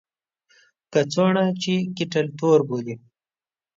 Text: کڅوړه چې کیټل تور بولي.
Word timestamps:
کڅوړه 0.93 1.45
چې 1.61 1.73
کیټل 1.97 2.27
تور 2.37 2.59
بولي. 2.67 2.95